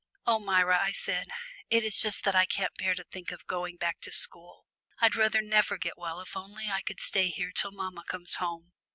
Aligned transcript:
"Oh, 0.25 0.39
Myra," 0.39 0.79
I 0.81 0.93
said, 0.93 1.27
"it 1.69 1.83
is 1.83 1.99
just 2.01 2.23
that 2.23 2.33
I 2.33 2.45
can't 2.47 2.75
bear 2.75 2.95
to 2.95 3.03
think 3.03 3.31
of 3.31 3.45
going 3.45 3.77
back 3.77 3.99
to 4.01 4.11
school. 4.11 4.65
I'd 4.99 5.15
rather 5.15 5.43
never 5.43 5.77
get 5.77 5.95
well 5.95 6.19
if 6.21 6.35
only 6.35 6.71
I 6.71 6.81
could 6.81 6.99
stay 6.99 7.27
here 7.29 7.51
till 7.51 7.71
mamma 7.71 8.01
comes 8.07 8.37
home." 8.37 8.73